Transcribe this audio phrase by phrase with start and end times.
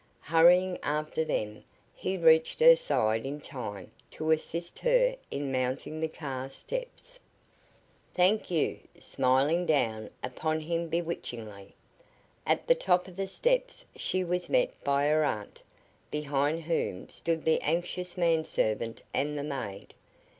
[0.21, 1.63] Hurrying after them,
[1.93, 7.19] he reached her side in time to assist her in mounting the car steps.
[8.15, 11.75] "Thank you," smiling down upon him bewitchingly.
[12.47, 15.61] At the top of the steps she was met by her aunt,
[16.09, 19.93] behind whom stood the anxious man servant and the maid.